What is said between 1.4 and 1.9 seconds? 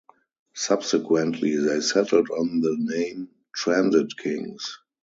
they